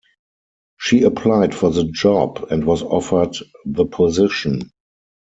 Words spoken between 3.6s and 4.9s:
the position.